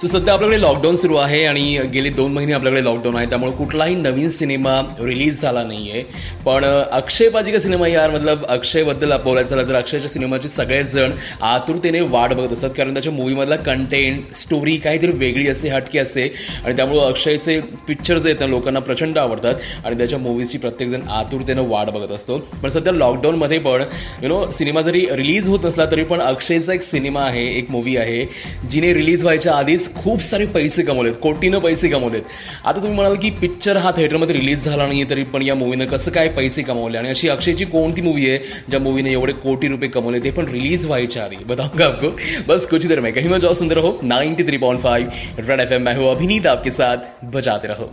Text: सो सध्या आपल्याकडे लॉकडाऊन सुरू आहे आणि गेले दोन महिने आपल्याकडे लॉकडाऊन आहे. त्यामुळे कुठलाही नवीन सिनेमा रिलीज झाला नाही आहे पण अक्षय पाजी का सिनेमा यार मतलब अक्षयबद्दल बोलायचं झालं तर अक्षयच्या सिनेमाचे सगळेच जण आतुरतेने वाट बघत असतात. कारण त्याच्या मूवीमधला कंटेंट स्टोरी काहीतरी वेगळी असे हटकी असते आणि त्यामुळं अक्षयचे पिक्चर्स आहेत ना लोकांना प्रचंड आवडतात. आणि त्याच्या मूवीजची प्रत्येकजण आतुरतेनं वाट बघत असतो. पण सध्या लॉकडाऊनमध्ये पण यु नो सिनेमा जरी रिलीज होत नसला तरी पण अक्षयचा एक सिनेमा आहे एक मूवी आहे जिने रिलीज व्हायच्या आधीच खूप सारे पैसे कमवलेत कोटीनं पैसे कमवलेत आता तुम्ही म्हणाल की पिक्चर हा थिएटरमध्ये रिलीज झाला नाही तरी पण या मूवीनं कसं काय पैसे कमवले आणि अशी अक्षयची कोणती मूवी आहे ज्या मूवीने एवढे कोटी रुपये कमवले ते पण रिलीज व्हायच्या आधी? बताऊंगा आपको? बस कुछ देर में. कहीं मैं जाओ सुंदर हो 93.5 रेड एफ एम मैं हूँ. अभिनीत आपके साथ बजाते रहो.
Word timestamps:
सो 0.00 0.06
सध्या 0.06 0.32
आपल्याकडे 0.34 0.60
लॉकडाऊन 0.60 0.96
सुरू 0.96 1.14
आहे 1.16 1.42
आणि 1.44 1.78
गेले 1.92 2.10
दोन 2.16 2.32
महिने 2.32 2.52
आपल्याकडे 2.52 2.82
लॉकडाऊन 2.84 3.16
आहे. 3.16 3.26
त्यामुळे 3.30 3.52
कुठलाही 3.52 3.94
नवीन 3.94 4.28
सिनेमा 4.30 4.74
रिलीज 5.00 5.40
झाला 5.42 5.62
नाही 5.64 5.90
आहे 5.90 6.02
पण 6.44 6.64
अक्षय 6.64 7.28
पाजी 7.28 7.52
का 7.52 7.58
सिनेमा 7.60 7.88
यार 7.88 8.10
मतलब 8.10 8.44
अक्षयबद्दल 8.48 9.12
बोलायचं 9.24 9.56
झालं 9.56 9.68
तर 9.68 9.74
अक्षयच्या 9.76 10.10
सिनेमाचे 10.10 10.48
सगळेच 10.48 10.92
जण 10.92 11.12
आतुरतेने 11.42 12.00
वाट 12.00 12.32
बघत 12.32 12.52
असतात. 12.52 12.70
कारण 12.76 12.92
त्याच्या 12.94 13.12
मूवीमधला 13.12 13.56
कंटेंट 13.56 14.34
स्टोरी 14.34 14.76
काहीतरी 14.84 15.12
वेगळी 15.14 15.48
असे 15.48 15.68
हटकी 15.68 15.98
असते 15.98 16.28
आणि 16.64 16.76
त्यामुळं 16.76 17.08
अक्षयचे 17.08 17.58
पिक्चर्स 17.88 18.26
आहेत 18.26 18.40
ना 18.40 18.46
लोकांना 18.46 18.80
प्रचंड 18.80 19.18
आवडतात. 19.18 19.54
आणि 19.84 19.98
त्याच्या 19.98 20.18
मूवीजची 20.18 20.58
प्रत्येकजण 20.58 21.08
आतुरतेनं 21.10 21.68
वाट 21.68 21.90
बघत 21.90 22.12
असतो. 22.12 22.38
पण 22.62 22.68
सध्या 22.68 22.92
लॉकडाऊनमध्ये 22.92 23.58
पण 23.58 23.82
यु 24.22 24.28
नो 24.28 24.44
सिनेमा 24.52 24.80
जरी 24.80 25.06
रिलीज 25.16 25.48
होत 25.48 25.64
नसला 25.64 25.86
तरी 25.90 26.04
पण 26.04 26.20
अक्षयचा 26.20 26.72
एक 26.74 26.82
सिनेमा 26.82 27.24
आहे 27.24 27.46
एक 27.58 27.70
मूवी 27.70 27.96
आहे 27.96 28.24
जिने 28.70 28.94
रिलीज 28.94 29.22
व्हायच्या 29.22 29.56
आधीच 29.56 29.86
खूप 29.94 30.20
सारे 30.20 30.46
पैसे 30.46 30.82
कमवलेत 30.82 31.14
कोटीनं 31.22 31.58
पैसे 31.58 31.88
कमवलेत 31.88 32.22
आता 32.64 32.76
तुम्ही 32.76 32.94
म्हणाल 32.94 33.16
की 33.16 33.30
पिक्चर 33.30 33.76
हा 33.76 33.90
थिएटरमध्ये 33.90 34.36
रिलीज 34.36 34.64
झाला 34.64 34.86
नाही 34.86 35.04
तरी 35.10 35.22
पण 35.24 35.42
या 35.42 35.54
मूवीनं 35.54 35.84
कसं 35.84 36.10
काय 36.10 36.28
पैसे 36.28 36.62
कमवले 36.62 36.98
आणि 36.98 37.08
अशी 37.08 37.28
अक्षयची 37.28 37.64
कोणती 37.64 38.02
मूवी 38.02 38.30
आहे 38.30 38.38
ज्या 38.70 38.80
मूवीने 38.80 39.12
एवढे 39.12 39.32
कोटी 39.32 39.68
रुपये 39.68 39.88
कमवले 39.88 40.18
ते 40.18 40.30
पण 40.30 40.44
रिलीज 40.44 40.86
व्हायच्या 40.86 41.24
आधी? 41.24 41.36
बताऊंगा 41.36 41.84
आपको? 41.84 42.10
बस 42.48 42.66
कुछ 42.66 42.86
देर 42.86 43.00
में. 43.00 43.12
कहीं 43.12 43.28
मैं 43.28 43.40
जाओ 43.40 43.52
सुंदर 43.52 43.78
हो 43.78 43.98
93.5 44.04 45.06
रेड 45.48 45.60
एफ 45.60 45.72
एम 45.72 45.82
मैं 45.82 45.96
हूँ. 45.96 46.10
अभिनीत 46.10 46.46
आपके 46.46 46.70
साथ 46.70 47.24
बजाते 47.24 47.68
रहो. 47.68 47.92